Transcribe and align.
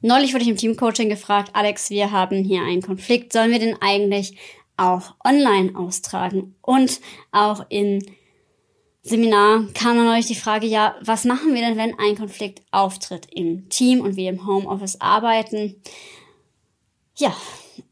neulich 0.00 0.32
wurde 0.32 0.44
ich 0.44 0.50
im 0.50 0.56
Teamcoaching 0.56 1.08
gefragt, 1.08 1.50
Alex, 1.54 1.90
wir 1.90 2.10
haben 2.10 2.44
hier 2.44 2.62
einen 2.62 2.82
Konflikt, 2.82 3.32
sollen 3.32 3.50
wir 3.50 3.58
den 3.58 3.80
eigentlich 3.80 4.36
auch 4.76 5.14
online 5.24 5.76
austragen? 5.76 6.54
Und 6.62 7.00
auch 7.32 7.64
in 7.68 8.04
Seminar 9.02 9.66
kam 9.72 9.96
dann 9.96 10.06
neulich 10.06 10.26
die 10.26 10.34
Frage, 10.34 10.66
ja, 10.66 10.96
was 11.00 11.24
machen 11.24 11.54
wir 11.54 11.62
denn, 11.62 11.76
wenn 11.76 11.98
ein 11.98 12.16
Konflikt 12.16 12.62
auftritt 12.72 13.28
im 13.32 13.68
Team 13.68 14.00
und 14.00 14.16
wir 14.16 14.28
im 14.28 14.46
Homeoffice 14.46 15.00
arbeiten? 15.00 15.80
Ja, 17.16 17.34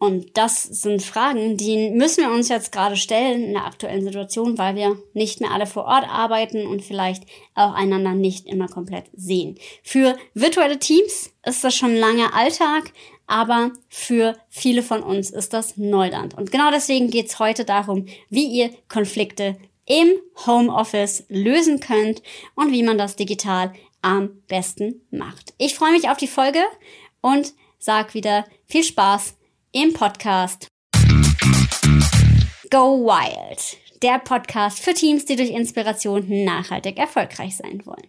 und 0.05 0.37
das 0.37 0.65
sind 0.65 1.03
Fragen, 1.03 1.57
die 1.57 1.89
müssen 1.89 2.25
wir 2.25 2.31
uns 2.31 2.51
jetzt 2.51 2.73
gerade 2.73 2.95
stellen 2.95 3.43
in 3.43 3.53
der 3.55 3.65
aktuellen 3.65 4.05
Situation, 4.05 4.59
weil 4.59 4.77
wir 4.77 4.99
nicht 5.15 5.41
mehr 5.41 5.51
alle 5.51 5.65
vor 5.65 5.87
Ort 5.87 6.07
arbeiten 6.07 6.67
und 6.67 6.83
vielleicht 6.83 7.25
auch 7.55 7.73
einander 7.73 8.13
nicht 8.13 8.47
immer 8.47 8.69
komplett 8.69 9.07
sehen. 9.17 9.59
Für 9.83 10.19
virtuelle 10.35 10.79
Teams 10.79 11.31
ist 11.47 11.65
das 11.65 11.75
schon 11.75 11.97
lange 11.97 12.35
Alltag, 12.35 12.93
aber 13.27 13.71
für 13.89 14.37
viele 14.51 14.83
von 14.83 15.03
uns 15.03 15.31
ist 15.31 15.55
das 15.55 15.79
Neuland. 15.79 16.37
Und 16.37 16.53
genau 16.53 16.71
deswegen 16.71 17.09
geht 17.09 17.29
es 17.29 17.39
heute 17.39 17.65
darum, 17.65 18.05
wie 18.29 18.49
ihr 18.49 18.73
Konflikte 18.91 19.57
im 19.87 20.09
Homeoffice 20.47 21.25
lösen 21.31 21.81
könnt 21.81 22.23
und 22.55 22.73
wie 22.73 22.83
man 22.83 22.99
das 22.99 23.17
digital 23.17 23.73
am 24.03 24.43
besten 24.49 25.01
macht. 25.11 25.55
Ich 25.57 25.75
freue 25.75 25.93
mich 25.93 26.11
auf 26.11 26.19
die 26.19 26.27
Folge 26.27 26.61
und 27.23 27.55
sag 27.79 28.13
wieder 28.13 28.45
viel 28.67 28.85
Spaß 28.85 29.37
im 29.75 29.93
Podcast 29.93 30.69
Go 32.71 33.05
Wild. 33.05 33.77
Der 34.03 34.21
Podcast 34.21 34.79
für 34.79 34.95
Teams, 34.95 35.25
die 35.25 35.35
durch 35.35 35.51
Inspiration 35.51 36.45
nachhaltig 36.45 36.97
erfolgreich 36.97 37.57
sein 37.57 37.85
wollen. 37.85 38.07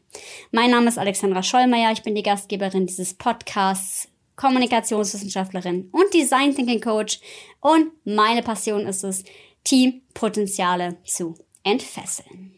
Mein 0.51 0.69
Name 0.69 0.89
ist 0.89 0.99
Alexandra 0.99 1.41
Schollmeier. 1.41 1.91
Ich 1.91 2.03
bin 2.03 2.13
die 2.13 2.21
Gastgeberin 2.21 2.85
dieses 2.85 3.15
Podcasts, 3.15 4.09
Kommunikationswissenschaftlerin 4.35 5.89
und 5.91 6.13
Design 6.13 6.55
Thinking 6.55 6.81
Coach. 6.81 7.19
Und 7.61 7.87
meine 8.05 8.43
Passion 8.43 8.85
ist 8.85 9.03
es, 9.03 9.23
Teampotenziale 9.63 10.97
zu 11.03 11.33
entfesseln. 11.63 12.53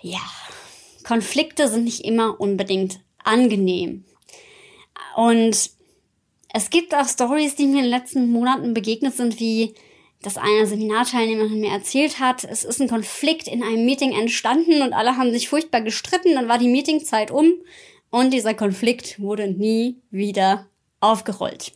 Ja, 0.00 0.22
Konflikte 1.04 1.68
sind 1.68 1.84
nicht 1.84 2.06
immer 2.06 2.40
unbedingt 2.40 3.00
angenehm. 3.22 4.06
Und 5.14 5.78
es 6.52 6.70
gibt 6.70 6.94
auch 6.94 7.08
Stories, 7.08 7.54
die 7.54 7.66
mir 7.66 7.78
in 7.78 7.84
den 7.84 7.90
letzten 7.90 8.30
Monaten 8.30 8.74
begegnet 8.74 9.14
sind, 9.14 9.38
wie 9.38 9.74
das 10.22 10.36
eine 10.36 10.66
Seminarteilnehmerin 10.66 11.60
mir 11.60 11.70
erzählt 11.70 12.18
hat. 12.18 12.44
Es 12.44 12.64
ist 12.64 12.80
ein 12.80 12.88
Konflikt 12.88 13.48
in 13.48 13.62
einem 13.62 13.84
Meeting 13.86 14.12
entstanden 14.12 14.82
und 14.82 14.92
alle 14.92 15.16
haben 15.16 15.32
sich 15.32 15.48
furchtbar 15.48 15.80
gestritten. 15.80 16.34
Dann 16.34 16.48
war 16.48 16.58
die 16.58 16.68
Meetingzeit 16.68 17.30
um 17.30 17.52
und 18.10 18.32
dieser 18.32 18.54
Konflikt 18.54 19.20
wurde 19.20 19.48
nie 19.48 19.96
wieder 20.10 20.66
aufgerollt. 21.00 21.72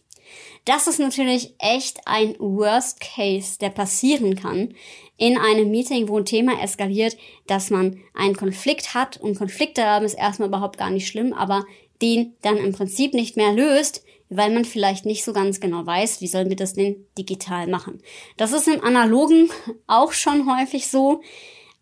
Das 0.67 0.87
ist 0.87 0.99
natürlich 0.99 1.55
echt 1.59 2.01
ein 2.07 2.37
Worst 2.39 3.01
Case, 3.01 3.59
der 3.59 3.71
passieren 3.71 4.35
kann 4.35 4.75
in 5.17 5.39
einem 5.39 5.71
Meeting, 5.71 6.09
wo 6.09 6.19
ein 6.19 6.25
Thema 6.25 6.61
eskaliert, 6.61 7.17
dass 7.47 7.71
man 7.71 8.01
einen 8.15 8.37
Konflikt 8.37 8.95
hat 8.95 9.19
und 9.19 9.39
Konflikte 9.39 9.85
haben 9.85 10.05
ist 10.05 10.15
erstmal 10.15 10.49
überhaupt 10.49 10.79
gar 10.79 10.91
nicht 10.91 11.07
schlimm, 11.07 11.33
aber 11.33 11.65
den 12.03 12.35
dann 12.43 12.57
im 12.57 12.73
Prinzip 12.73 13.15
nicht 13.15 13.37
mehr 13.37 13.53
löst, 13.53 14.05
weil 14.37 14.53
man 14.53 14.65
vielleicht 14.65 15.07
nicht 15.07 15.25
so 15.25 15.33
ganz 15.33 15.61
genau 15.61 15.87
weiß, 15.87 16.21
wie 16.21 16.27
sollen 16.27 16.49
wir 16.49 16.57
das 16.57 16.75
denn 16.75 17.07
digital 17.17 17.67
machen. 17.67 18.03
Das 18.37 18.53
ist 18.53 18.69
im 18.69 18.83
analogen 18.83 19.51
auch 19.87 20.13
schon 20.13 20.51
häufig 20.51 20.89
so, 20.89 21.23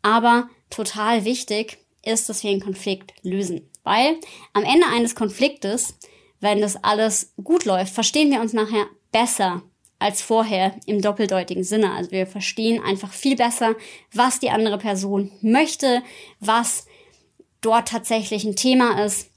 aber 0.02 0.48
total 0.70 1.24
wichtig 1.24 1.78
ist, 2.04 2.28
dass 2.28 2.42
wir 2.42 2.50
einen 2.50 2.60
Konflikt 2.60 3.12
lösen, 3.22 3.68
weil 3.84 4.16
am 4.52 4.64
Ende 4.64 4.86
eines 4.86 5.14
Konfliktes, 5.14 5.94
wenn 6.40 6.60
das 6.60 6.82
alles 6.82 7.32
gut 7.42 7.64
läuft, 7.64 7.94
verstehen 7.94 8.30
wir 8.30 8.40
uns 8.40 8.52
nachher 8.52 8.86
besser 9.12 9.62
als 9.98 10.20
vorher 10.20 10.74
im 10.86 11.00
doppeldeutigen 11.00 11.62
Sinne. 11.62 11.92
Also 11.92 12.10
wir 12.10 12.26
verstehen 12.26 12.82
einfach 12.82 13.12
viel 13.12 13.36
besser, 13.36 13.76
was 14.12 14.40
die 14.40 14.50
andere 14.50 14.78
Person 14.78 15.30
möchte, 15.40 16.02
was 16.40 16.86
dort 17.60 17.88
tatsächlich 17.88 18.44
ein 18.44 18.56
Thema 18.56 19.04
ist 19.04 19.31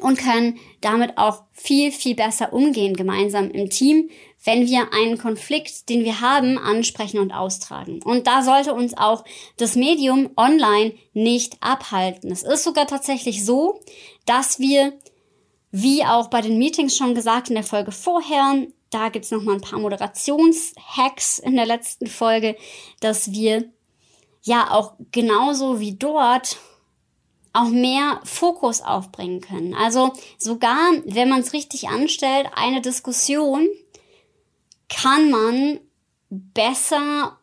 und 0.00 0.18
können 0.18 0.58
damit 0.80 1.18
auch 1.18 1.42
viel, 1.52 1.90
viel 1.90 2.14
besser 2.14 2.52
umgehen 2.52 2.94
gemeinsam 2.94 3.50
im 3.50 3.70
Team, 3.70 4.08
wenn 4.44 4.66
wir 4.66 4.92
einen 4.92 5.18
Konflikt, 5.18 5.88
den 5.88 6.04
wir 6.04 6.20
haben, 6.20 6.58
ansprechen 6.58 7.18
und 7.18 7.32
austragen. 7.32 8.00
Und 8.02 8.26
da 8.26 8.42
sollte 8.42 8.72
uns 8.72 8.96
auch 8.96 9.24
das 9.56 9.74
Medium 9.74 10.30
online 10.36 10.94
nicht 11.12 11.56
abhalten. 11.60 12.30
Es 12.30 12.42
ist 12.42 12.64
sogar 12.64 12.86
tatsächlich 12.86 13.44
so, 13.44 13.80
dass 14.26 14.58
wir, 14.60 14.94
wie 15.72 16.04
auch 16.04 16.28
bei 16.28 16.40
den 16.40 16.58
Meetings 16.58 16.96
schon 16.96 17.14
gesagt 17.14 17.48
in 17.48 17.54
der 17.54 17.64
Folge 17.64 17.92
vorher, 17.92 18.66
da 18.90 19.08
gibt's 19.08 19.30
noch 19.30 19.42
mal 19.42 19.54
ein 19.54 19.60
paar 19.60 19.78
Moderationshacks 19.78 21.38
in 21.40 21.56
der 21.56 21.66
letzten 21.66 22.06
Folge, 22.06 22.56
dass 23.00 23.32
wir 23.32 23.64
ja 24.42 24.70
auch 24.70 24.94
genauso 25.12 25.80
wie 25.80 25.96
dort 25.96 26.56
auch 27.52 27.68
mehr 27.68 28.20
Fokus 28.24 28.80
aufbringen 28.80 29.40
können. 29.40 29.74
Also 29.74 30.12
sogar, 30.38 30.92
wenn 31.04 31.28
man 31.28 31.40
es 31.40 31.52
richtig 31.52 31.88
anstellt, 31.88 32.46
eine 32.54 32.80
Diskussion 32.80 33.68
kann 34.88 35.30
man 35.30 35.80
besser 36.28 37.38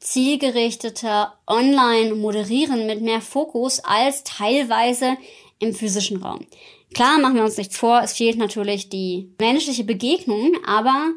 zielgerichteter 0.00 1.38
online 1.46 2.14
moderieren 2.14 2.86
mit 2.86 3.02
mehr 3.02 3.20
Fokus 3.20 3.80
als 3.80 4.24
teilweise 4.24 5.16
im 5.58 5.74
physischen 5.74 6.22
Raum. 6.22 6.46
Klar, 6.94 7.18
machen 7.18 7.36
wir 7.36 7.44
uns 7.44 7.58
nichts 7.58 7.76
vor, 7.76 8.00
es 8.02 8.14
fehlt 8.14 8.38
natürlich 8.38 8.88
die 8.88 9.34
menschliche 9.38 9.84
Begegnung, 9.84 10.52
aber 10.66 11.12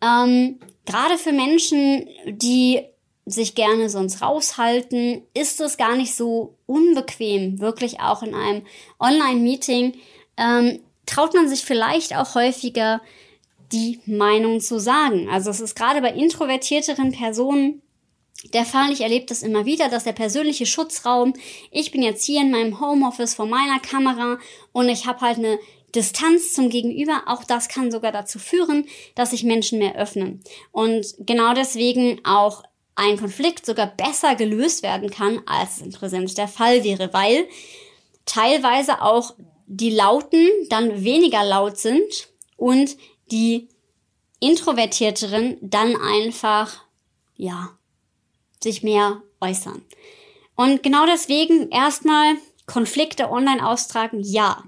ähm, 0.00 0.60
gerade 0.84 1.18
für 1.18 1.32
Menschen, 1.32 2.06
die 2.26 2.82
sich 3.26 3.56
gerne 3.56 3.90
sonst 3.90 4.22
raushalten, 4.22 5.22
ist 5.34 5.60
es 5.60 5.76
gar 5.76 5.96
nicht 5.96 6.14
so 6.14 6.54
unbequem, 6.66 7.60
wirklich 7.60 8.00
auch 8.00 8.22
in 8.22 8.34
einem 8.34 8.62
Online-Meeting. 9.00 9.94
Ähm, 10.36 10.80
traut 11.06 11.34
man 11.34 11.48
sich 11.48 11.64
vielleicht 11.64 12.16
auch 12.16 12.36
häufiger 12.36 13.00
die 13.72 13.98
Meinung 14.06 14.60
zu 14.60 14.78
sagen. 14.78 15.28
Also 15.28 15.50
es 15.50 15.60
ist 15.60 15.74
gerade 15.74 16.00
bei 16.00 16.12
introvertierteren 16.12 17.10
Personen 17.10 17.82
der 18.52 18.64
Fall. 18.64 18.92
Ich 18.92 19.00
erlebe 19.00 19.26
das 19.26 19.42
immer 19.42 19.66
wieder, 19.66 19.88
dass 19.88 20.04
der 20.04 20.12
persönliche 20.12 20.66
Schutzraum, 20.66 21.34
ich 21.72 21.90
bin 21.90 22.02
jetzt 22.02 22.24
hier 22.24 22.42
in 22.42 22.52
meinem 22.52 22.80
Homeoffice 22.80 23.34
vor 23.34 23.46
meiner 23.46 23.80
Kamera 23.80 24.38
und 24.70 24.88
ich 24.88 25.06
habe 25.06 25.20
halt 25.20 25.38
eine 25.38 25.58
Distanz 25.96 26.52
zum 26.52 26.68
Gegenüber, 26.68 27.22
auch 27.26 27.42
das 27.42 27.68
kann 27.68 27.90
sogar 27.90 28.12
dazu 28.12 28.38
führen, 28.38 28.86
dass 29.14 29.30
sich 29.30 29.44
Menschen 29.44 29.78
mehr 29.78 29.96
öffnen. 29.96 30.42
Und 30.70 31.14
genau 31.18 31.54
deswegen 31.54 32.20
auch 32.24 32.62
ein 32.96 33.18
Konflikt 33.18 33.64
sogar 33.64 33.86
besser 33.86 34.34
gelöst 34.34 34.82
werden 34.82 35.10
kann, 35.10 35.42
als 35.46 35.76
es 35.76 35.82
in 35.82 35.92
Präsenz 35.92 36.34
der 36.34 36.48
Fall 36.48 36.82
wäre, 36.82 37.12
weil 37.12 37.46
teilweise 38.24 39.02
auch 39.02 39.34
die 39.66 39.90
Lauten 39.90 40.48
dann 40.70 41.04
weniger 41.04 41.44
laut 41.44 41.78
sind 41.78 42.28
und 42.56 42.96
die 43.30 43.68
Introvertierteren 44.40 45.58
dann 45.60 45.96
einfach, 45.96 46.82
ja, 47.36 47.70
sich 48.62 48.82
mehr 48.82 49.22
äußern. 49.40 49.82
Und 50.54 50.82
genau 50.82 51.06
deswegen 51.06 51.70
erstmal 51.70 52.36
Konflikte 52.66 53.30
online 53.30 53.66
austragen, 53.66 54.20
ja. 54.22 54.64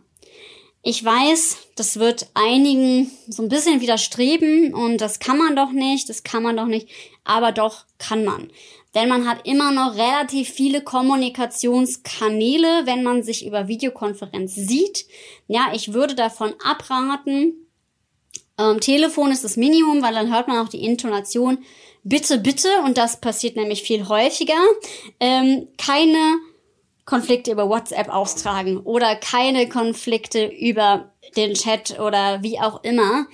Ich 0.83 1.05
weiß, 1.05 1.59
das 1.75 1.99
wird 1.99 2.29
einigen 2.35 3.11
so 3.29 3.43
ein 3.43 3.49
bisschen 3.49 3.81
widerstreben 3.81 4.75
und 4.75 5.01
das 5.01 5.19
kann 5.19 5.37
man 5.37 5.57
doch 5.57 5.73
nicht, 5.73 6.09
das 6.09 6.23
kann 6.23 6.43
man 6.43 6.57
doch 6.57 6.67
nicht, 6.67 6.89
aber 7.25 7.53
doch 7.53 7.85
kann 7.99 8.25
man. 8.25 8.51
Denn 8.95 9.09
man 9.09 9.29
hat 9.29 9.47
immer 9.47 9.71
noch 9.71 9.97
relativ 9.97 10.49
viele 10.49 10.83
Kommunikationskanäle, 10.83 12.87
wenn 12.87 13.03
man 13.03 13.23
sich 13.23 13.47
über 13.47 13.69
Videokonferenz 13.69 14.55
sieht. 14.55 15.07
Ja, 15.47 15.69
ich 15.75 15.93
würde 15.93 16.15
davon 16.15 16.55
abraten. 16.65 17.67
Ähm, 18.57 18.81
Telefon 18.81 19.31
ist 19.31 19.45
das 19.45 19.57
Minimum, 19.57 20.03
weil 20.03 20.15
dann 20.15 20.33
hört 20.33 20.49
man 20.49 20.65
auch 20.65 20.71
die 20.71 20.85
Intonation. 20.85 21.59
Bitte, 22.03 22.39
bitte, 22.39 22.69
und 22.85 22.97
das 22.97 23.21
passiert 23.21 23.57
nämlich 23.57 23.83
viel 23.83 24.09
häufiger. 24.09 24.57
Ähm, 25.21 25.69
keine 25.77 26.39
Konflikte 27.09 27.51
über 27.53 27.71
WhatsApp 27.71 28.11
austragen 28.11 28.77
oder 28.77 29.17
keine 29.17 29.67
Konflikte 29.67 30.45
über 30.45 31.11
den 31.37 31.55
Chat 31.55 31.99
oder 31.99 32.43
wie 32.43 32.61
auch 32.61 32.85
immer. 32.85 33.27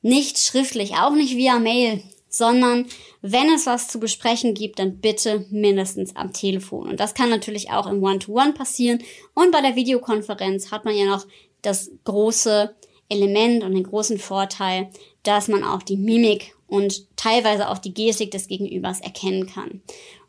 Nicht 0.00 0.38
schriftlich, 0.38 0.94
auch 0.94 1.12
nicht 1.12 1.36
via 1.36 1.58
Mail, 1.58 2.02
sondern 2.30 2.86
wenn 3.20 3.52
es 3.52 3.66
was 3.66 3.88
zu 3.88 4.00
besprechen 4.00 4.54
gibt, 4.54 4.78
dann 4.78 5.00
bitte 5.00 5.44
mindestens 5.50 6.16
am 6.16 6.32
Telefon. 6.32 6.88
Und 6.88 7.00
das 7.00 7.12
kann 7.12 7.28
natürlich 7.28 7.70
auch 7.70 7.86
im 7.86 8.02
One-to-One 8.02 8.52
-One 8.52 8.54
passieren. 8.54 9.02
Und 9.34 9.52
bei 9.52 9.60
der 9.60 9.76
Videokonferenz 9.76 10.70
hat 10.70 10.86
man 10.86 10.96
ja 10.96 11.04
noch 11.04 11.26
das 11.60 11.90
große 12.04 12.74
Element 13.10 13.62
und 13.62 13.74
den 13.74 13.84
großen 13.84 14.18
Vorteil, 14.18 14.88
dass 15.22 15.48
man 15.48 15.64
auch 15.64 15.82
die 15.82 15.98
Mimik 15.98 16.56
und 16.66 17.14
teilweise 17.16 17.68
auch 17.68 17.78
die 17.78 17.92
Gestik 17.92 18.30
des 18.30 18.48
Gegenübers 18.48 19.00
erkennen 19.02 19.46
kann. 19.46 19.82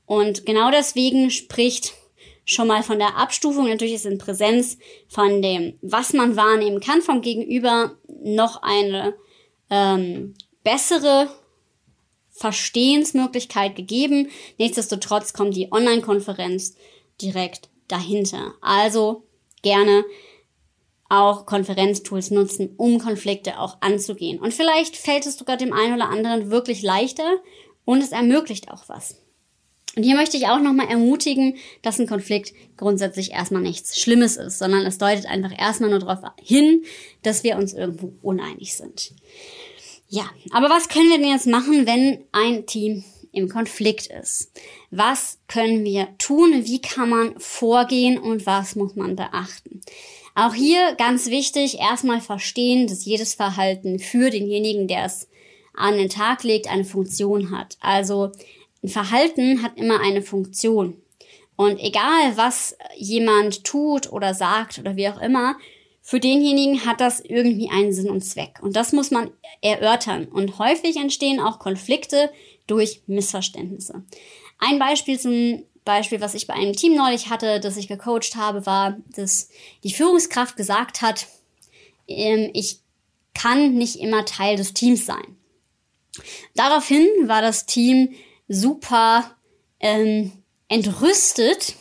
Und 0.06 0.46
genau 0.46 0.70
deswegen 0.70 1.30
spricht 1.30 1.94
schon 2.50 2.68
mal 2.68 2.82
von 2.82 2.98
der 2.98 3.16
Abstufung, 3.16 3.70
natürlich 3.70 3.94
ist 3.94 4.08
in 4.08 4.18
Präsenz 4.18 4.80
von 5.08 5.44
dem, 5.44 5.78
was 5.84 6.14
man 6.14 6.36
wahrnehmen 6.36 6.80
kann 6.80 7.04
vom 7.04 7.22
Gegenüber, 7.22 7.96
noch 8.24 8.64
eine 8.64 9.14
ähm, 9.70 10.34
bessere 10.64 11.30
Verstehensmöglichkeit 12.32 13.76
gegeben. 13.76 14.30
Nichtsdestotrotz 14.58 15.34
kommt 15.34 15.56
die 15.56 15.72
Online-Konferenz 15.72 16.76
direkt 17.22 17.70
dahinter. 17.88 18.56
Also 18.62 19.28
gerne 19.62 20.04
auch 21.08 21.46
Konferenztools 21.46 22.32
nutzen, 22.32 22.74
um 22.78 22.98
Konflikte 22.98 23.60
auch 23.60 23.78
anzugehen. 23.82 24.40
Und 24.40 24.56
vielleicht 24.56 24.98
fällt 24.98 25.28
es 25.28 25.38
sogar 25.38 25.58
dem 25.58 25.72
einen 25.72 25.94
oder 25.94 26.10
anderen 26.10 26.50
wirklich 26.50 26.82
leichter 26.82 27.30
und 27.86 28.02
es 28.02 28.12
ermöglicht 28.12 28.72
auch 28.72 28.90
was. 28.90 29.18
Und 29.96 30.04
hier 30.04 30.16
möchte 30.16 30.38
ich 30.38 30.48
auch 30.48 30.60
nochmal 30.60 30.88
ermutigen, 30.88 31.58
dass 31.82 32.00
ein 32.00 32.08
Konflikt 32.08 32.54
grundsätzlich 32.78 33.32
erstmal 33.32 33.62
nichts 33.62 34.00
Schlimmes 34.00 34.38
ist, 34.38 34.60
sondern 34.60 34.86
es 34.86 34.98
deutet 34.98 35.26
einfach 35.26 35.52
erstmal 35.58 35.90
nur 35.90 36.00
darauf 36.00 36.20
hin, 36.42 36.84
dass 37.24 37.44
wir 37.44 37.58
uns 37.58 37.74
irgendwo 37.74 38.14
uneinig 38.22 38.76
sind. 38.76 39.14
Ja, 40.08 40.30
aber 40.52 40.70
was 40.70 40.90
können 40.90 41.10
wir 41.10 41.18
denn 41.18 41.30
jetzt 41.30 41.48
machen, 41.48 41.86
wenn 41.86 42.24
ein 42.32 42.66
Team 42.66 43.04
im 43.32 43.50
Konflikt 43.50 44.08
ist? 44.08 44.52
Was 44.92 45.40
können 45.48 45.84
wir 45.84 46.08
tun? 46.18 46.66
Wie 46.66 46.82
kann 46.82 47.10
man 47.10 47.40
vorgehen 47.40 48.18
und 48.18 48.46
was 48.46 48.76
muss 48.76 48.96
man 48.96 49.16
beachten? 49.16 49.82
Auch 50.36 50.54
hier 50.54 50.96
ganz 50.96 51.28
wichtig, 51.28 51.80
erstmal 51.80 52.22
verstehen, 52.22 52.88
dass 52.88 53.06
jedes 53.06 53.34
Verhalten 53.34 54.00
für 54.00 54.30
denjenigen, 54.30 54.88
der 54.88 55.06
es 55.06 55.28
an 55.74 55.98
den 55.98 56.10
Tag 56.10 56.44
legt, 56.44 56.70
eine 56.70 56.86
Funktion 56.86 57.52
hat. 57.52 57.78
Also 57.80 58.32
ein 58.84 58.90
Verhalten 58.90 59.62
hat 59.62 59.78
immer 59.78 60.02
eine 60.02 60.22
Funktion. 60.22 61.02
Und 61.56 61.80
egal, 61.80 62.36
was 62.36 62.78
jemand 62.96 63.66
tut 63.66 64.12
oder 64.12 64.34
sagt 64.34 64.80
oder 64.80 64.96
wie 64.96 65.10
auch 65.10 65.20
immer, 65.22 65.58
für 66.02 66.20
denjenigen 66.20 66.86
hat 66.86 67.02
das 67.02 67.20
irgendwie 67.20 67.70
einen 67.70 67.92
Sinn 67.92 68.10
und 68.10 68.22
Zweck. 68.22 68.60
Und 68.62 68.76
das 68.76 68.94
muss 68.94 69.12
man 69.12 69.30
erörtern. 69.62 70.26
Und 70.26 70.58
häufig 70.58 70.96
entstehen 70.96 71.40
auch 71.40 71.60
Konflikte 71.60 72.32
durch 72.66 73.02
Missverständnisse. 73.08 74.04
Ein 74.58 74.80
Beispiel 74.80 75.20
zum 75.20 75.64
Beispiel, 75.86 76.22
was 76.22 76.34
ich 76.34 76.48
bei 76.48 76.54
einem 76.54 76.76
Team 76.76 76.96
neulich 76.96 77.30
hatte, 77.30 77.60
das 77.60 77.78
ich 77.78 77.88
gecoacht 77.88 78.36
habe, 78.36 78.66
war, 78.66 78.98
dass 79.16 79.50
die 79.84 79.92
Führungskraft 79.92 80.56
gesagt 80.56 81.02
hat, 81.02 81.28
ähm, 82.08 82.50
ich 82.54 82.80
kann 83.34 83.76
nicht 83.76 84.00
immer 84.00 84.26
Teil 84.26 84.56
des 84.56 84.74
Teams 84.74 85.06
sein. 85.06 85.38
Daraufhin 86.56 87.08
war 87.26 87.42
das 87.42 87.66
Team 87.66 88.16
super 88.50 89.38
ähm, 89.80 90.34
entrüstet, 90.68 91.76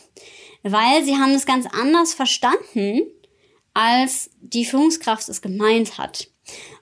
weil 0.63 1.03
sie 1.03 1.17
haben 1.17 1.31
es 1.31 1.45
ganz 1.45 1.65
anders 1.65 2.13
verstanden, 2.13 3.01
als 3.73 4.29
die 4.39 4.65
Führungskraft 4.65 5.27
es 5.27 5.41
gemeint 5.41 5.97
hat. 5.97 6.29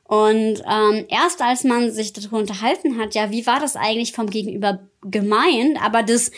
Und 0.04 0.62
ähm, 0.70 1.06
erst 1.10 1.42
als 1.42 1.64
man 1.64 1.92
sich 1.92 2.14
darüber 2.14 2.38
unterhalten 2.38 2.98
hat, 2.98 3.14
ja, 3.16 3.32
wie 3.32 3.46
war 3.46 3.60
das 3.60 3.76
eigentlich 3.76 4.14
vom 4.14 4.30
Gegenüber 4.30 4.88
gemeint, 5.02 5.82
aber 5.82 6.04
das 6.04 6.32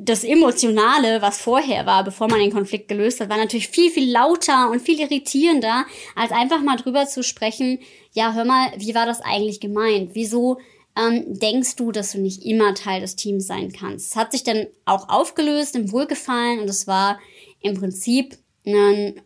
das 0.00 0.22
Emotionale, 0.22 1.20
was 1.22 1.40
vorher 1.40 1.84
war, 1.84 2.04
bevor 2.04 2.28
man 2.28 2.38
den 2.38 2.52
Konflikt 2.52 2.86
gelöst 2.86 3.20
hat, 3.20 3.28
war 3.30 3.36
natürlich 3.36 3.66
viel, 3.66 3.90
viel 3.90 4.08
lauter 4.10 4.70
und 4.70 4.80
viel 4.80 5.00
irritierender, 5.00 5.86
als 6.14 6.30
einfach 6.30 6.62
mal 6.62 6.76
drüber 6.76 7.06
zu 7.06 7.24
sprechen, 7.24 7.80
ja, 8.12 8.32
hör 8.32 8.44
mal, 8.44 8.70
wie 8.76 8.94
war 8.94 9.06
das 9.06 9.20
eigentlich 9.20 9.58
gemeint? 9.58 10.10
Wieso 10.14 10.58
ähm, 10.98 11.38
denkst 11.38 11.76
du, 11.76 11.92
dass 11.92 12.12
du 12.12 12.20
nicht 12.20 12.44
immer 12.44 12.74
Teil 12.74 13.00
des 13.00 13.14
Teams 13.14 13.46
sein 13.46 13.72
kannst. 13.72 14.10
Es 14.10 14.16
hat 14.16 14.32
sich 14.32 14.42
dann 14.42 14.66
auch 14.84 15.08
aufgelöst 15.08 15.76
im 15.76 15.92
Wohlgefallen 15.92 16.60
und 16.60 16.68
es 16.68 16.86
war 16.86 17.20
im 17.60 17.78
Prinzip 17.78 18.36
ein, 18.66 19.20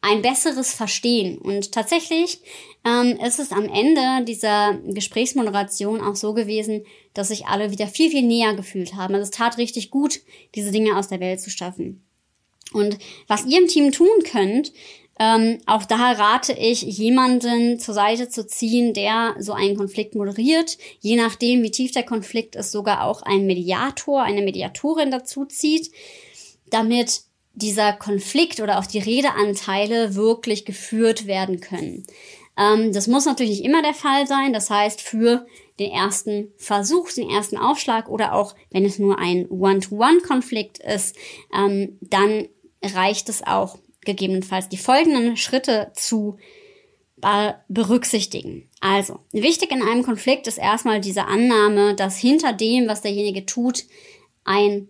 ein 0.00 0.22
besseres 0.22 0.72
Verstehen. 0.72 1.38
Und 1.38 1.72
tatsächlich 1.72 2.40
ähm, 2.84 3.18
ist 3.24 3.38
es 3.38 3.52
am 3.52 3.68
Ende 3.68 4.24
dieser 4.24 4.78
Gesprächsmoderation 4.86 6.00
auch 6.00 6.16
so 6.16 6.32
gewesen, 6.32 6.84
dass 7.12 7.28
sich 7.28 7.46
alle 7.46 7.70
wieder 7.70 7.88
viel, 7.88 8.10
viel 8.10 8.22
näher 8.22 8.54
gefühlt 8.54 8.94
haben. 8.94 9.14
Also 9.14 9.24
es 9.24 9.30
tat 9.30 9.58
richtig 9.58 9.90
gut, 9.90 10.20
diese 10.54 10.72
Dinge 10.72 10.96
aus 10.96 11.08
der 11.08 11.20
Welt 11.20 11.40
zu 11.40 11.50
schaffen. 11.50 12.07
Und 12.72 12.98
was 13.26 13.46
ihr 13.46 13.58
im 13.58 13.68
Team 13.68 13.92
tun 13.92 14.08
könnt, 14.24 14.72
ähm, 15.20 15.58
auch 15.66 15.84
da 15.84 16.12
rate 16.12 16.52
ich, 16.52 16.82
jemanden 16.82 17.80
zur 17.80 17.94
Seite 17.94 18.28
zu 18.28 18.46
ziehen, 18.46 18.94
der 18.94 19.34
so 19.38 19.52
einen 19.52 19.76
Konflikt 19.76 20.14
moderiert. 20.14 20.78
Je 21.00 21.16
nachdem, 21.16 21.62
wie 21.62 21.72
tief 21.72 21.90
der 21.90 22.04
Konflikt 22.04 22.54
ist, 22.54 22.70
sogar 22.70 23.04
auch 23.04 23.22
ein 23.22 23.46
Mediator, 23.46 24.22
eine 24.22 24.42
Mediatorin 24.42 25.10
dazu 25.10 25.44
zieht, 25.44 25.90
damit 26.70 27.22
dieser 27.54 27.92
Konflikt 27.92 28.60
oder 28.60 28.78
auch 28.78 28.86
die 28.86 29.00
Redeanteile 29.00 30.14
wirklich 30.14 30.64
geführt 30.64 31.26
werden 31.26 31.60
können. 31.60 32.06
Ähm, 32.56 32.92
das 32.92 33.08
muss 33.08 33.26
natürlich 33.26 33.58
nicht 33.58 33.64
immer 33.64 33.82
der 33.82 33.94
Fall 33.94 34.28
sein. 34.28 34.52
Das 34.52 34.70
heißt, 34.70 35.00
für 35.00 35.46
den 35.80 35.90
ersten 35.90 36.52
Versuch, 36.56 37.10
den 37.10 37.30
ersten 37.30 37.56
Aufschlag 37.56 38.08
oder 38.08 38.34
auch 38.34 38.54
wenn 38.70 38.84
es 38.84 39.00
nur 39.00 39.18
ein 39.18 39.48
One-to-One-Konflikt 39.48 40.78
ist, 40.78 41.16
ähm, 41.52 41.98
dann 42.00 42.48
reicht 42.82 43.28
es 43.28 43.46
auch, 43.46 43.78
gegebenenfalls 44.02 44.68
die 44.68 44.76
folgenden 44.76 45.36
Schritte 45.36 45.90
zu 45.94 46.38
berücksichtigen. 47.68 48.68
Also, 48.80 49.18
wichtig 49.32 49.72
in 49.72 49.82
einem 49.82 50.04
Konflikt 50.04 50.46
ist 50.46 50.58
erstmal 50.58 51.00
diese 51.00 51.24
Annahme, 51.24 51.96
dass 51.96 52.16
hinter 52.16 52.52
dem, 52.52 52.86
was 52.86 53.02
derjenige 53.02 53.44
tut, 53.44 53.84
ein 54.44 54.88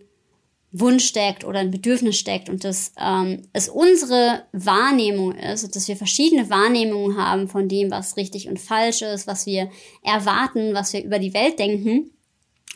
Wunsch 0.70 1.06
steckt 1.06 1.44
oder 1.44 1.60
ein 1.60 1.70
Bedürfnis 1.70 2.18
steckt 2.18 2.50
und 2.50 2.64
dass 2.64 2.92
ähm, 3.00 3.48
es 3.54 3.70
unsere 3.70 4.42
Wahrnehmung 4.52 5.32
ist, 5.32 5.74
dass 5.74 5.88
wir 5.88 5.96
verschiedene 5.96 6.50
Wahrnehmungen 6.50 7.16
haben 7.16 7.48
von 7.48 7.68
dem, 7.68 7.90
was 7.90 8.18
richtig 8.18 8.48
und 8.48 8.60
falsch 8.60 9.00
ist, 9.00 9.26
was 9.26 9.46
wir 9.46 9.70
erwarten, 10.02 10.74
was 10.74 10.92
wir 10.92 11.02
über 11.02 11.18
die 11.18 11.32
Welt 11.32 11.58
denken 11.58 12.10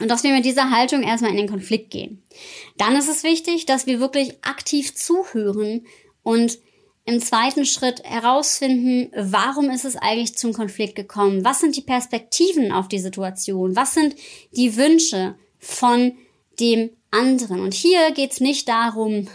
und 0.02 0.10
dass 0.10 0.24
wir 0.24 0.32
mit 0.32 0.44
dieser 0.44 0.70
Haltung 0.70 1.02
erstmal 1.02 1.30
in 1.30 1.36
den 1.36 1.48
Konflikt 1.48 1.90
gehen. 1.90 2.22
Dann 2.76 2.96
ist 2.96 3.08
es 3.08 3.22
wichtig, 3.22 3.66
dass 3.66 3.86
wir 3.86 4.00
wirklich 4.00 4.32
aktiv 4.42 4.94
zuhören 4.94 5.86
und 6.22 6.58
im 7.04 7.20
zweiten 7.20 7.64
Schritt 7.64 8.02
herausfinden, 8.04 9.10
warum 9.16 9.70
ist 9.70 9.84
es 9.84 9.96
eigentlich 9.96 10.36
zum 10.36 10.52
Konflikt 10.52 10.94
gekommen? 10.94 11.44
Was 11.44 11.60
sind 11.60 11.76
die 11.76 11.82
Perspektiven 11.82 12.70
auf 12.70 12.88
die 12.88 13.00
Situation? 13.00 13.74
Was 13.74 13.94
sind 13.94 14.14
die 14.52 14.76
Wünsche 14.76 15.36
von 15.58 16.12
dem 16.60 16.90
anderen? 17.10 17.60
Und 17.60 17.74
hier 17.74 18.12
geht 18.12 18.32
es 18.32 18.40
nicht 18.40 18.68
darum, 18.68 19.28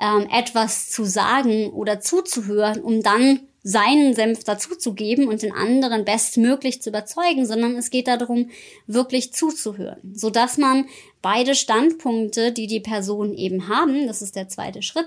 ähm, 0.00 0.28
etwas 0.32 0.90
zu 0.90 1.04
sagen 1.04 1.70
oder 1.70 2.00
zuzuhören, 2.00 2.80
um 2.80 3.02
dann 3.02 3.48
seinen 3.66 4.14
Senf 4.14 4.44
dazuzugeben 4.44 5.26
und 5.26 5.42
den 5.42 5.52
anderen 5.52 6.04
bestmöglich 6.04 6.82
zu 6.82 6.90
überzeugen, 6.90 7.46
sondern 7.46 7.76
es 7.76 7.90
geht 7.90 8.06
darum, 8.06 8.50
wirklich 8.86 9.32
zuzuhören, 9.32 10.12
so 10.14 10.28
dass 10.28 10.58
man 10.58 10.86
beide 11.22 11.54
Standpunkte, 11.54 12.52
die 12.52 12.66
die 12.66 12.80
Personen 12.80 13.34
eben 13.34 13.68
haben, 13.68 14.06
das 14.06 14.20
ist 14.20 14.36
der 14.36 14.48
zweite 14.48 14.82
Schritt, 14.82 15.06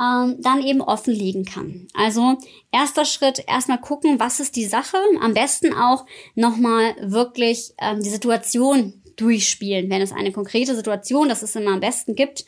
ähm, 0.00 0.36
dann 0.40 0.60
eben 0.60 0.80
offenlegen 0.80 1.44
kann. 1.44 1.86
Also 1.94 2.36
erster 2.72 3.04
Schritt, 3.04 3.44
erstmal 3.46 3.80
gucken, 3.80 4.18
was 4.18 4.40
ist 4.40 4.56
die 4.56 4.64
Sache. 4.64 4.96
Am 5.20 5.34
besten 5.34 5.72
auch 5.72 6.04
nochmal 6.34 6.96
wirklich 7.00 7.74
ähm, 7.78 8.02
die 8.02 8.10
Situation 8.10 9.00
durchspielen, 9.14 9.88
wenn 9.90 10.02
es 10.02 10.10
eine 10.10 10.32
konkrete 10.32 10.74
Situation, 10.74 11.28
das 11.28 11.44
es 11.44 11.54
immer 11.54 11.70
am 11.70 11.80
besten 11.80 12.16
gibt, 12.16 12.44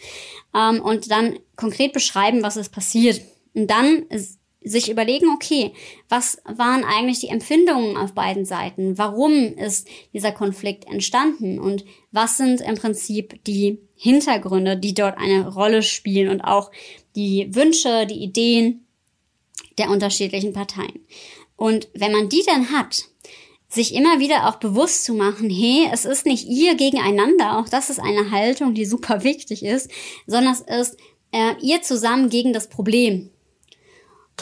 ähm, 0.52 0.80
und 0.80 1.09
dann 1.12 1.38
konkret 1.54 1.92
beschreiben, 1.92 2.42
was 2.42 2.56
ist 2.56 2.73
passiert. 2.73 3.20
Und 3.54 3.70
dann 3.70 4.06
sich 4.68 4.90
überlegen, 4.90 5.28
okay, 5.32 5.73
was 6.08 6.42
waren 6.44 6.85
eigentlich 6.85 7.20
die 7.20 7.28
Empfindungen 7.28 7.96
auf 7.96 8.14
beiden 8.14 8.44
Seiten? 8.44 8.99
Warum 8.99 9.32
ist 9.56 9.87
dieser 10.12 10.32
Konflikt 10.32 10.87
entstanden? 10.87 11.61
Und 11.61 11.85
was 12.11 12.37
sind 12.37 12.61
im 12.61 12.75
Prinzip 12.75 13.42
die 13.44 13.78
Hintergründe, 13.94 14.76
die 14.76 14.92
dort 14.92 15.18
eine 15.18 15.54
Rolle 15.54 15.82
spielen 15.82 16.28
und 16.28 16.40
auch 16.40 16.70
die 17.14 17.54
Wünsche, 17.54 18.06
die 18.06 18.23
Ideen 18.23 18.87
der 19.78 19.90
unterschiedlichen 19.90 20.52
Parteien. 20.52 21.06
Und 21.56 21.88
wenn 21.94 22.12
man 22.12 22.28
die 22.28 22.42
dann 22.44 22.70
hat, 22.73 23.04
sich 23.68 23.94
immer 23.94 24.20
wieder 24.20 24.49
auch 24.49 24.56
bewusst 24.56 25.04
zu 25.04 25.14
machen, 25.14 25.50
hey, 25.50 25.88
es 25.92 26.04
ist 26.04 26.26
nicht 26.26 26.46
ihr 26.46 26.75
gegeneinander, 26.76 27.58
auch 27.58 27.68
das 27.68 27.90
ist 27.90 27.99
eine 27.99 28.30
Haltung, 28.30 28.75
die 28.75 28.85
super 28.85 29.25
wichtig 29.25 29.64
ist, 29.64 29.90
sondern 30.26 30.54
es 30.54 30.61
ist 30.61 30.99
äh, 31.32 31.54
ihr 31.61 31.82
zusammen 31.82 32.30
gegen 32.30 32.52
das 32.52 32.68
Problem. 32.68 33.30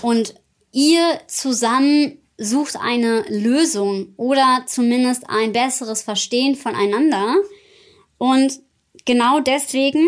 Und 0.02 0.34
ihr 0.72 1.20
zusammen 1.26 2.18
sucht 2.36 2.76
eine 2.76 3.24
Lösung 3.28 4.14
oder 4.16 4.64
zumindest 4.66 5.28
ein 5.28 5.52
besseres 5.52 6.02
Verstehen 6.02 6.56
voneinander. 6.56 7.36
Und 8.18 8.60
genau 9.04 9.40
deswegen 9.40 10.06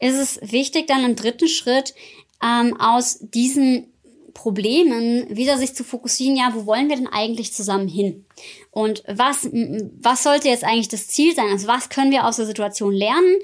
ist 0.00 0.16
es 0.16 0.40
wichtig, 0.42 0.86
dann 0.86 1.04
im 1.04 1.16
dritten 1.16 1.48
Schritt 1.48 1.94
ähm, 2.42 2.78
aus 2.80 3.18
diesen 3.20 3.92
Problemen 4.32 5.34
wieder 5.34 5.56
sich 5.56 5.74
zu 5.74 5.82
fokussieren, 5.82 6.36
ja, 6.36 6.52
wo 6.54 6.66
wollen 6.66 6.90
wir 6.90 6.96
denn 6.96 7.06
eigentlich 7.06 7.54
zusammen 7.54 7.88
hin? 7.88 8.26
Und 8.70 9.02
was, 9.08 9.48
was 9.98 10.22
sollte 10.22 10.48
jetzt 10.48 10.64
eigentlich 10.64 10.88
das 10.88 11.08
Ziel 11.08 11.34
sein? 11.34 11.48
Also 11.50 11.66
was 11.66 11.88
können 11.88 12.10
wir 12.10 12.26
aus 12.26 12.36
der 12.36 12.44
Situation 12.44 12.92
lernen? 12.92 13.36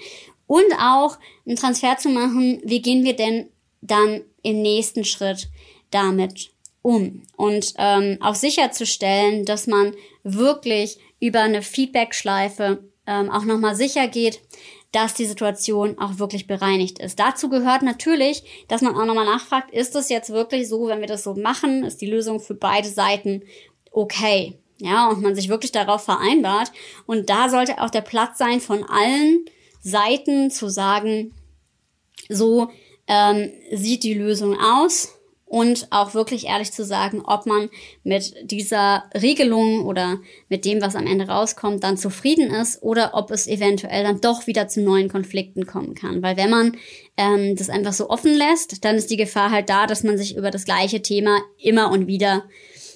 und 0.53 0.71
auch 0.79 1.19
einen 1.47 1.57
Transfer 1.57 1.97
zu 1.97 2.11
machen, 2.11 2.61
wie 2.63 2.83
gehen 2.83 3.05
wir 3.05 3.17
denn 3.17 3.49
dann 3.81 4.21
im 4.43 4.61
nächsten 4.61 5.03
Schritt 5.03 5.49
damit 5.93 6.51
um 6.83 7.23
und 7.37 7.75
ähm, 7.79 8.19
auch 8.21 8.35
sicherzustellen, 8.35 9.45
dass 9.45 9.69
man 9.69 9.95
wirklich 10.25 10.99
über 11.21 11.41
eine 11.41 11.63
Feedback-Schleife 11.63 12.83
ähm, 13.07 13.31
auch 13.31 13.45
nochmal 13.45 13.77
sicher 13.77 14.09
geht, 14.09 14.41
dass 14.91 15.15
die 15.15 15.25
Situation 15.25 15.99
auch 15.99 16.19
wirklich 16.19 16.47
bereinigt 16.47 16.99
ist. 16.99 17.19
Dazu 17.19 17.49
gehört 17.49 17.83
natürlich, 17.83 18.43
dass 18.69 18.83
man 18.83 18.95
auch 18.95 19.07
nochmal 19.07 19.25
nachfragt, 19.25 19.73
ist 19.73 19.95
es 19.95 20.09
jetzt 20.09 20.31
wirklich 20.31 20.69
so, 20.69 20.89
wenn 20.89 21.01
wir 21.01 21.07
das 21.07 21.23
so 21.23 21.35
machen, 21.35 21.85
ist 21.85 22.01
die 22.01 22.11
Lösung 22.11 22.41
für 22.41 22.55
beide 22.55 22.89
Seiten 22.89 23.43
okay? 23.93 24.59
Ja, 24.79 25.09
und 25.09 25.23
man 25.23 25.35
sich 25.35 25.49
wirklich 25.49 25.71
darauf 25.71 26.03
vereinbart. 26.03 26.73
Und 27.07 27.31
da 27.31 27.49
sollte 27.49 27.81
auch 27.81 27.91
der 27.91 28.01
Platz 28.01 28.39
sein, 28.39 28.61
von 28.61 28.85
allen 28.85 29.45
Seiten 29.81 30.51
zu 30.51 30.69
sagen, 30.69 31.33
so 32.29 32.69
ähm, 33.07 33.53
sieht 33.71 34.03
die 34.03 34.15
Lösung 34.15 34.59
aus 34.59 35.15
und 35.53 35.89
auch 35.91 36.15
wirklich 36.15 36.47
ehrlich 36.47 36.73
zu 36.73 36.83
sagen, 36.83 37.21
ob 37.27 37.45
man 37.45 37.69
mit 38.05 38.51
dieser 38.51 39.05
Regelung 39.13 39.85
oder 39.85 40.19
mit 40.49 40.65
dem, 40.65 40.81
was 40.81 40.97
am 40.97 41.07
Ende 41.07 41.29
rauskommt, 41.29 41.85
dann 41.85 41.99
zufrieden 41.99 42.51
ist 42.51 42.83
oder 42.83 43.11
ob 43.13 43.31
es 43.31 43.47
eventuell 43.47 44.03
dann 44.03 44.23
doch 44.23 44.47
wieder 44.47 44.69
zu 44.69 44.81
neuen 44.81 45.11
Konflikten 45.11 45.67
kommen 45.67 45.95
kann. 45.95 46.23
Weil 46.23 46.39
wenn 46.39 46.49
man 46.49 46.79
ähm, 47.19 47.55
das 47.55 47.69
einfach 47.69 47.93
so 47.93 48.09
offen 48.09 48.33
lässt, 48.33 48.83
dann 48.83 48.97
ist 48.97 49.11
die 49.11 49.19
Gefahr 49.19 49.51
halt 49.51 49.69
da, 49.69 49.87
dass 49.87 50.05
man 50.05 50.17
sich 50.17 50.37
über 50.37 50.51
das 50.51 50.65
gleiche 50.65 51.03
Thema 51.03 51.39
immer 51.59 51.91
und 51.91 52.07
wieder 52.07 52.45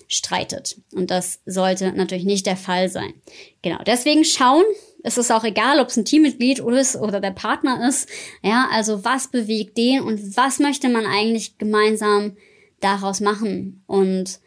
streitet. 0.09 0.81
Und 0.95 1.11
das 1.11 1.41
sollte 1.45 1.93
natürlich 1.93 2.25
nicht 2.25 2.47
der 2.47 2.57
Fall 2.57 2.89
sein. 2.89 3.13
Genau, 3.61 3.83
deswegen 3.87 4.25
schauen, 4.25 4.65
es 5.07 5.17
ist 5.19 5.31
auch 5.31 5.45
egal, 5.45 5.79
ob 5.79 5.87
es 5.87 5.97
ein 5.97 6.05
Teammitglied 6.05 6.59
ist 6.59 6.97
oder 6.97 7.21
der 7.21 7.31
Partner 7.31 7.87
ist. 7.89 8.09
Ja, 8.43 8.69
also 8.73 9.05
was 9.05 9.29
bewegt 9.29 9.79
den 9.79 10.01
und 10.01 10.37
was 10.37 10.59
möchte 10.59 10.89
man 10.89 11.07
eigentlich 11.07 11.59
gemeinsam 11.59 12.37
daraus 12.81 13.21
machen? 13.21 13.85
Und 13.87 14.41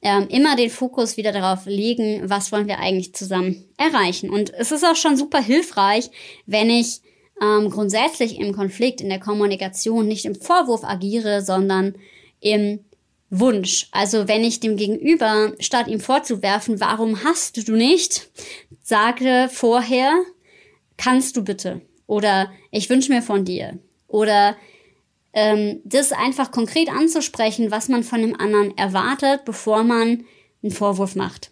ähm, 0.00 0.26
immer 0.28 0.56
den 0.56 0.70
Fokus 0.70 1.18
wieder 1.18 1.30
darauf 1.30 1.66
legen, 1.66 2.22
was 2.24 2.50
wollen 2.52 2.68
wir 2.68 2.78
eigentlich 2.78 3.14
zusammen 3.14 3.66
erreichen. 3.76 4.30
Und 4.30 4.50
es 4.54 4.72
ist 4.72 4.82
auch 4.82 4.96
schon 4.96 5.18
super 5.18 5.42
hilfreich, 5.42 6.10
wenn 6.46 6.70
ich 6.70 7.02
ähm, 7.42 7.68
grundsätzlich 7.68 8.40
im 8.40 8.54
Konflikt, 8.54 9.02
in 9.02 9.10
der 9.10 9.20
Kommunikation 9.20 10.08
nicht 10.08 10.24
im 10.24 10.34
Vorwurf 10.34 10.84
agiere, 10.84 11.42
sondern 11.42 11.96
im 12.40 12.80
Wunsch. 13.30 13.88
Also 13.92 14.28
wenn 14.28 14.44
ich 14.44 14.60
dem 14.60 14.76
Gegenüber, 14.76 15.52
statt 15.60 15.88
ihm 15.88 16.00
vorzuwerfen, 16.00 16.80
warum 16.80 17.24
hast 17.24 17.68
du 17.68 17.72
nicht, 17.72 18.30
sage 18.82 19.48
vorher, 19.52 20.12
kannst 20.96 21.36
du 21.36 21.44
bitte. 21.44 21.82
Oder 22.06 22.50
ich 22.70 22.88
wünsche 22.88 23.12
mir 23.12 23.22
von 23.22 23.44
dir. 23.44 23.78
Oder 24.06 24.56
ähm, 25.34 25.80
das 25.84 26.12
einfach 26.12 26.50
konkret 26.50 26.88
anzusprechen, 26.88 27.70
was 27.70 27.88
man 27.88 28.02
von 28.02 28.22
dem 28.22 28.38
anderen 28.38 28.76
erwartet, 28.76 29.44
bevor 29.44 29.84
man 29.84 30.24
einen 30.62 30.72
Vorwurf 30.72 31.14
macht. 31.14 31.50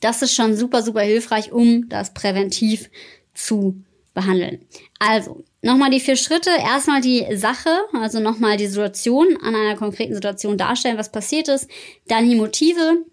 Das 0.00 0.22
ist 0.22 0.34
schon 0.34 0.56
super, 0.56 0.82
super 0.82 1.02
hilfreich, 1.02 1.52
um 1.52 1.88
das 1.88 2.12
präventiv 2.12 2.90
zu 3.34 3.82
behandeln. 4.14 4.66
Also, 4.98 5.44
nochmal 5.62 5.90
die 5.90 6.00
vier 6.00 6.16
Schritte. 6.16 6.50
Erstmal 6.50 7.00
die 7.00 7.26
Sache, 7.36 7.70
also 7.94 8.20
nochmal 8.20 8.56
die 8.56 8.66
Situation 8.66 9.38
an 9.42 9.54
einer 9.54 9.76
konkreten 9.76 10.14
Situation 10.14 10.58
darstellen, 10.58 10.98
was 10.98 11.10
passiert 11.10 11.48
ist. 11.48 11.68
Dann 12.08 12.28
die 12.28 12.36
Motive 12.36 13.06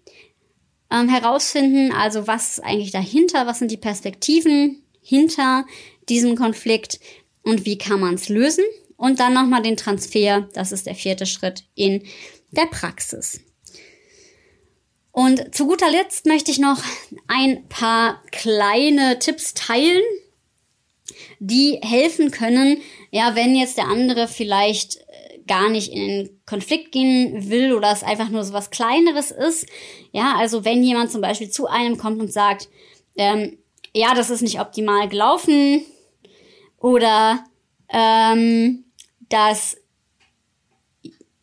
ähm, 0.90 1.08
herausfinden, 1.08 1.92
also 1.92 2.26
was 2.26 2.58
ist 2.58 2.64
eigentlich 2.64 2.90
dahinter, 2.90 3.46
was 3.46 3.60
sind 3.60 3.70
die 3.70 3.76
Perspektiven 3.76 4.82
hinter 5.00 5.64
diesem 6.08 6.36
Konflikt 6.36 7.00
und 7.42 7.64
wie 7.64 7.78
kann 7.78 8.00
man 8.00 8.14
es 8.14 8.28
lösen. 8.28 8.64
Und 8.96 9.18
dann 9.18 9.32
nochmal 9.32 9.62
den 9.62 9.78
Transfer, 9.78 10.46
das 10.52 10.72
ist 10.72 10.86
der 10.86 10.94
vierte 10.94 11.24
Schritt 11.24 11.64
in 11.74 12.02
der 12.50 12.66
Praxis. 12.66 13.40
Und 15.12 15.54
zu 15.54 15.66
guter 15.66 15.90
Letzt 15.90 16.26
möchte 16.26 16.50
ich 16.50 16.58
noch 16.58 16.82
ein 17.26 17.66
paar 17.68 18.22
kleine 18.30 19.18
Tipps 19.18 19.54
teilen, 19.54 20.02
die 21.40 21.80
helfen 21.82 22.30
können, 22.30 22.78
ja, 23.10 23.34
wenn 23.34 23.56
jetzt 23.56 23.78
der 23.78 23.88
andere 23.88 24.28
vielleicht 24.28 24.96
äh, 24.96 25.38
gar 25.46 25.70
nicht 25.70 25.90
in 25.90 26.06
den 26.06 26.40
Konflikt 26.46 26.92
gehen 26.92 27.50
will 27.50 27.72
oder 27.72 27.90
es 27.90 28.04
einfach 28.04 28.28
nur 28.28 28.44
so 28.44 28.52
was 28.52 28.70
Kleineres 28.70 29.30
ist. 29.30 29.66
Ja, 30.12 30.34
also 30.36 30.64
wenn 30.64 30.84
jemand 30.84 31.10
zum 31.10 31.22
Beispiel 31.22 31.50
zu 31.50 31.66
einem 31.66 31.96
kommt 31.96 32.20
und 32.20 32.32
sagt, 32.32 32.68
ähm, 33.16 33.58
ja, 33.94 34.14
das 34.14 34.30
ist 34.30 34.42
nicht 34.42 34.60
optimal 34.60 35.08
gelaufen 35.08 35.84
oder 36.78 37.44
ähm, 37.88 38.84
dass 39.30 39.78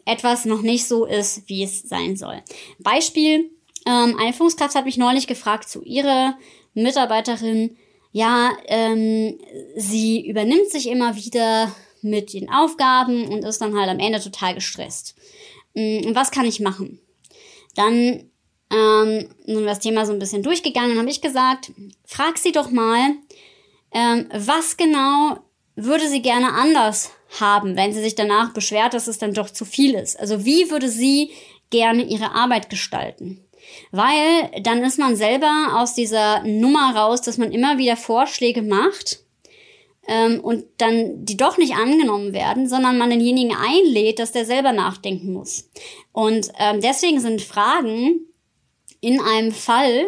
etwas 0.06 0.46
noch 0.46 0.62
nicht 0.62 0.88
so 0.88 1.06
ist, 1.06 1.50
wie 1.50 1.64
es 1.64 1.82
sein 1.82 2.16
soll. 2.16 2.42
Beispiel, 2.80 3.52
ähm, 3.86 4.16
eine 4.20 4.32
Führungskraft 4.32 4.76
hat 4.76 4.86
mich 4.86 4.98
neulich 4.98 5.28
gefragt 5.28 5.68
zu 5.68 5.82
ihrer 5.84 6.38
Mitarbeiterin, 6.74 7.78
ja, 8.18 8.58
ähm, 8.66 9.38
sie 9.76 10.28
übernimmt 10.28 10.72
sich 10.72 10.90
immer 10.90 11.16
wieder 11.16 11.72
mit 12.02 12.34
den 12.34 12.50
Aufgaben 12.50 13.28
und 13.28 13.46
ist 13.46 13.62
dann 13.62 13.78
halt 13.78 13.90
am 13.90 14.00
Ende 14.00 14.20
total 14.20 14.56
gestresst. 14.56 15.16
Und 15.76 16.02
mm, 16.02 16.16
was 16.16 16.32
kann 16.32 16.46
ich 16.46 16.60
machen? 16.60 17.00
Dann 17.76 18.32
ähm, 18.72 19.30
nun 19.46 19.66
das 19.68 19.82
Thema 19.82 20.08
so 20.08 20.14
ein 20.14 20.20
bisschen 20.20 20.42
durchgegangen, 20.42 20.98
habe 20.98 21.12
ich 21.12 21.22
gesagt, 21.22 21.72
frag 22.06 22.40
sie 22.40 22.52
doch 22.52 22.72
mal, 22.72 23.12
ähm, 23.92 24.28
was 24.34 24.78
genau 24.78 25.38
würde 25.76 26.10
sie 26.10 26.24
gerne 26.24 26.54
anders 26.54 27.12
haben, 27.40 27.78
wenn 27.78 27.94
sie 27.94 28.02
sich 28.02 28.16
danach 28.16 28.52
beschwert, 28.52 28.96
dass 28.96 29.06
es 29.06 29.20
dann 29.20 29.36
doch 29.36 29.52
zu 29.52 29.64
viel 29.64 29.94
ist. 29.94 30.20
Also 30.20 30.44
wie 30.44 30.72
würde 30.72 30.90
sie 30.90 31.30
gerne 31.70 32.02
ihre 32.02 32.32
Arbeit 32.32 32.72
gestalten? 32.72 33.47
Weil 33.92 34.52
dann 34.62 34.84
ist 34.84 35.00
man 35.00 35.16
selber 35.16 35.74
aus 35.76 35.94
dieser 35.94 36.44
Nummer 36.44 36.96
raus, 36.96 37.22
dass 37.22 37.38
man 37.38 37.52
immer 37.52 37.78
wieder 37.78 37.98
Vorschläge 37.98 38.62
macht 38.62 39.20
ähm, 40.08 40.40
und 40.40 40.66
dann 40.78 41.26
die 41.26 41.38
doch 41.38 41.58
nicht 41.58 41.76
angenommen 41.76 42.34
werden, 42.34 42.68
sondern 42.68 42.98
man 42.98 43.10
denjenigen 43.10 43.56
einlädt, 43.56 44.20
dass 44.20 44.32
der 44.32 44.46
selber 44.46 44.72
nachdenken 44.72 45.34
muss. 45.34 45.70
Und 46.12 46.50
ähm, 46.60 46.82
deswegen 46.82 47.20
sind 47.20 47.42
Fragen 47.42 48.22
in 49.02 49.20
einem 49.20 49.52
Fall 49.52 50.06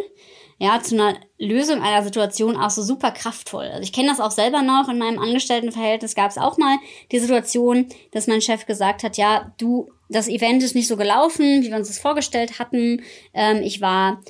ja, 0.60 0.82
zu 0.82 0.96
einer 0.96 1.16
Lösung 1.38 1.82
einer 1.82 2.04
Situation 2.04 2.58
auch 2.58 2.70
so 2.70 2.84
super 2.84 3.12
kraftvoll. 3.12 3.66
Also 3.66 3.82
ich 3.82 3.94
kenne 3.94 4.10
das 4.10 4.20
auch 4.20 4.32
selber 4.32 4.62
noch 4.62 4.90
in 4.90 4.98
meinem 4.98 5.18
Angestelltenverhältnis 5.18 6.16
gab 6.16 6.32
es 6.32 6.38
auch 6.38 6.58
mal 6.58 6.78
die 7.14 7.20
Situation, 7.20 7.88
dass 8.12 8.28
mein 8.28 8.42
Chef 8.42 8.66
gesagt 8.66 9.04
hat, 9.04 9.16
ja, 9.18 9.54
du, 9.58 9.90
das 10.10 10.28
Event 10.28 10.62
ist 10.62 10.76
nicht 10.76 10.90
so 10.90 10.98
gelaufen, 10.98 11.64
wie 11.64 11.70
wir 11.70 11.78
uns 11.78 11.88
das 11.88 11.98
vorgestellt 11.98 12.60
hatten. 12.60 13.02
Ähm, 13.34 13.64
ich 13.64 13.80
war 13.80 14.22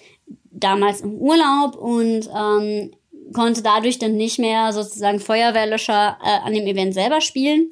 damals 0.51 1.01
im 1.01 1.15
Urlaub 1.15 1.75
und 1.75 2.29
ähm, 2.35 2.91
konnte 3.33 3.63
dadurch 3.63 3.97
dann 3.97 4.15
nicht 4.15 4.37
mehr 4.37 4.71
sozusagen 4.71 5.19
Feuerwehrlöscher 5.19 6.19
äh, 6.23 6.45
an 6.45 6.53
dem 6.53 6.67
Event 6.67 6.93
selber 6.93 7.21
spielen. 7.21 7.71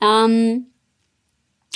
Ähm, 0.00 0.66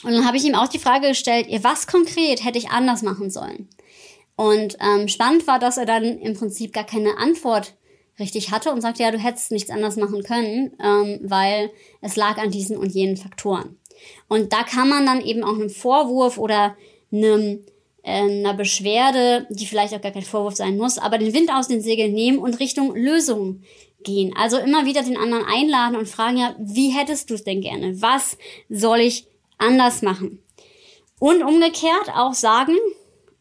und 0.02 0.12
dann 0.12 0.26
habe 0.26 0.36
ich 0.36 0.44
ihm 0.44 0.56
auch 0.56 0.68
die 0.68 0.80
Frage 0.80 1.08
gestellt, 1.08 1.46
was 1.62 1.86
konkret 1.86 2.44
hätte 2.44 2.58
ich 2.58 2.70
anders 2.70 3.02
machen 3.02 3.30
sollen? 3.30 3.68
Und 4.36 4.76
ähm, 4.80 5.08
spannend 5.08 5.46
war, 5.46 5.58
dass 5.58 5.78
er 5.78 5.86
dann 5.86 6.04
im 6.18 6.34
Prinzip 6.34 6.72
gar 6.72 6.84
keine 6.84 7.16
Antwort 7.18 7.74
richtig 8.18 8.50
hatte 8.50 8.72
und 8.72 8.80
sagte, 8.80 9.02
ja, 9.02 9.10
du 9.10 9.18
hättest 9.18 9.50
nichts 9.50 9.70
anders 9.70 9.96
machen 9.96 10.22
können, 10.22 10.72
ähm, 10.82 11.20
weil 11.22 11.70
es 12.00 12.16
lag 12.16 12.38
an 12.38 12.50
diesen 12.50 12.76
und 12.76 12.92
jenen 12.92 13.16
Faktoren. 13.16 13.78
Und 14.28 14.52
da 14.52 14.62
kann 14.62 14.88
man 14.88 15.06
dann 15.06 15.22
eben 15.22 15.42
auch 15.42 15.54
einem 15.54 15.70
Vorwurf 15.70 16.38
oder 16.38 16.76
einem, 17.12 17.64
äh, 18.02 18.20
einer 18.20 18.54
Beschwerde, 18.54 19.46
die 19.50 19.66
vielleicht 19.66 19.94
auch 19.94 20.00
gar 20.00 20.12
kein 20.12 20.22
Vorwurf 20.22 20.56
sein 20.56 20.76
muss, 20.76 20.98
aber 20.98 21.18
den 21.18 21.34
Wind 21.34 21.50
aus 21.50 21.68
den 21.68 21.80
Segeln 21.80 22.12
nehmen 22.12 22.38
und 22.38 22.60
Richtung 22.60 22.94
Lösung 22.94 23.62
gehen. 24.02 24.34
Also 24.36 24.58
immer 24.58 24.86
wieder 24.86 25.02
den 25.02 25.16
anderen 25.16 25.44
einladen 25.44 25.96
und 25.96 26.08
fragen, 26.08 26.38
ja, 26.38 26.54
wie 26.58 26.90
hättest 26.90 27.30
du 27.30 27.34
es 27.34 27.44
denn 27.44 27.60
gerne? 27.60 28.00
Was 28.00 28.36
soll 28.68 29.00
ich 29.00 29.26
anders 29.58 30.02
machen? 30.02 30.42
Und 31.18 31.42
umgekehrt 31.42 32.10
auch 32.14 32.34
sagen, 32.34 32.76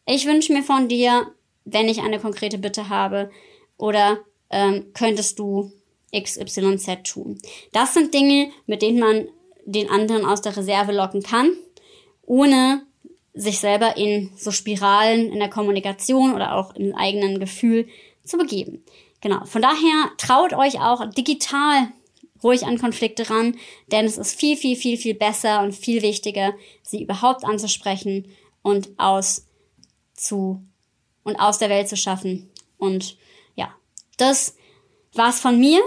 ich 0.06 0.26
wünsche 0.26 0.52
mir 0.52 0.62
von 0.62 0.88
dir, 0.88 1.26
wenn 1.64 1.88
ich 1.88 2.00
eine 2.00 2.20
konkrete 2.20 2.58
Bitte 2.58 2.88
habe, 2.88 3.30
oder 3.78 4.18
ähm, 4.50 4.86
könntest 4.94 5.38
du 5.38 5.72
XYZ 6.14 7.02
tun. 7.04 7.38
Das 7.72 7.94
sind 7.94 8.14
Dinge, 8.14 8.50
mit 8.66 8.82
denen 8.82 8.98
man 8.98 9.28
den 9.64 9.90
anderen 9.90 10.24
aus 10.24 10.40
der 10.40 10.56
Reserve 10.56 10.92
locken 10.92 11.22
kann, 11.22 11.50
ohne 12.22 12.82
sich 13.34 13.58
selber 13.58 13.96
in 13.96 14.30
so 14.36 14.50
Spiralen 14.50 15.30
in 15.30 15.40
der 15.40 15.50
Kommunikation 15.50 16.34
oder 16.34 16.54
auch 16.54 16.74
im 16.74 16.94
eigenen 16.94 17.38
Gefühl 17.38 17.86
zu 18.24 18.38
begeben. 18.38 18.82
Genau. 19.20 19.44
Von 19.44 19.60
daher 19.60 20.10
traut 20.16 20.54
euch 20.54 20.80
auch 20.80 21.04
digital 21.10 21.88
ruhig 22.42 22.64
an 22.64 22.78
Konflikte 22.78 23.28
ran, 23.28 23.56
denn 23.88 24.04
es 24.04 24.18
ist 24.18 24.38
viel, 24.38 24.56
viel, 24.56 24.76
viel, 24.76 24.96
viel 24.96 25.14
besser 25.14 25.62
und 25.62 25.74
viel 25.74 26.02
wichtiger, 26.02 26.54
sie 26.82 27.02
überhaupt 27.02 27.44
anzusprechen 27.44 28.26
und 28.62 28.90
aus 28.98 29.45
zu 30.16 30.62
und 31.22 31.36
aus 31.36 31.58
der 31.58 31.70
Welt 31.70 31.88
zu 31.88 31.96
schaffen. 31.96 32.50
Und 32.78 33.16
ja, 33.54 33.74
das 34.16 34.56
war's 35.12 35.40
von 35.40 35.58
mir. 35.58 35.80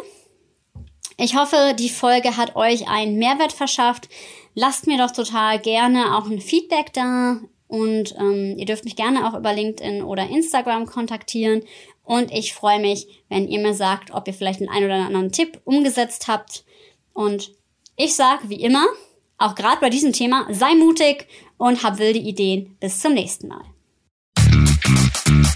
Ich 1.18 1.36
hoffe, 1.36 1.76
die 1.78 1.90
Folge 1.90 2.38
hat 2.38 2.56
euch 2.56 2.88
einen 2.88 3.18
Mehrwert 3.18 3.52
verschafft. 3.52 4.10
Lasst 4.56 4.88
mir 4.88 4.98
doch 4.98 5.12
total 5.12 5.60
gerne 5.60 6.18
auch 6.18 6.26
ein 6.26 6.42
Feedback 6.42 6.94
da 6.94 7.40
und 7.68 8.16
ähm, 8.18 8.56
ihr 8.58 8.66
dürft 8.66 8.84
mich 8.84 8.96
gerne 8.96 9.28
auch 9.28 9.38
über 9.38 9.54
LinkedIn 9.54 10.02
oder 10.02 10.28
Instagram 10.28 10.88
kontaktieren. 10.88 11.64
Und 12.04 12.32
ich 12.32 12.54
freue 12.54 12.80
mich, 12.80 13.24
wenn 13.30 13.48
ihr 13.48 13.60
mir 13.60 13.76
sagt, 13.76 14.12
ob 14.12 14.28
ihr 14.28 14.34
vielleicht 14.34 14.68
einen 14.68 14.86
oder 14.86 14.96
anderen 14.96 15.32
Tipp 15.32 15.62
umgesetzt 15.66 16.28
habt. 16.28 16.64
Und 17.14 17.52
ich 17.96 18.16
sage 18.16 18.50
wie 18.50 18.62
immer, 18.62 18.88
auch 19.38 19.54
gerade 19.54 19.80
bei 19.80 19.92
diesem 19.92 20.14
Thema, 20.14 20.48
sei 20.50 20.74
mutig 20.74 21.28
und 21.58 21.84
hab 21.84 22.00
wilde 22.00 22.18
Ideen. 22.18 22.76
Bis 22.80 23.02
zum 23.02 23.14
nächsten 23.14 23.48
Mal. 23.48 23.62
Mm-hmm. 25.10 25.49